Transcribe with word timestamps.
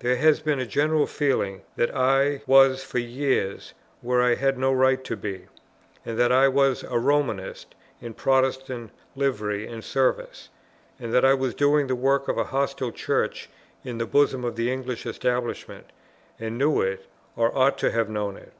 There 0.00 0.16
has 0.16 0.40
been 0.40 0.60
a 0.60 0.66
general 0.66 1.06
feeling 1.06 1.62
that 1.76 1.96
I 1.96 2.42
was 2.46 2.82
for 2.84 2.98
years 2.98 3.72
where 4.02 4.20
I 4.20 4.34
had 4.34 4.58
no 4.58 4.70
right 4.70 5.02
to 5.04 5.16
be; 5.16 5.46
that 6.04 6.30
I 6.30 6.46
was 6.46 6.82
a 6.84 6.98
"Romanist" 6.98 7.74
in 7.98 8.12
Protestant 8.12 8.90
livery 9.16 9.66
and 9.66 9.82
service; 9.82 10.50
that 11.00 11.24
I 11.24 11.32
was 11.32 11.54
doing 11.54 11.86
the 11.86 11.94
work 11.96 12.28
of 12.28 12.36
a 12.36 12.44
hostile 12.44 12.92
Church 12.92 13.48
in 13.82 13.96
the 13.96 14.04
bosom 14.04 14.44
of 14.44 14.56
the 14.56 14.70
English 14.70 15.06
Establishment, 15.06 15.86
and 16.38 16.58
knew 16.58 16.82
it, 16.82 17.06
or 17.34 17.56
ought 17.56 17.78
to 17.78 17.90
have 17.92 18.10
known 18.10 18.36
it. 18.36 18.52